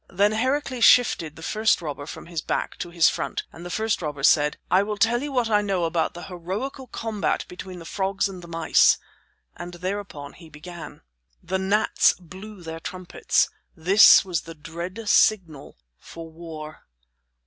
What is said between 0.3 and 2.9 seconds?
Heracles shifted the first robber from his back to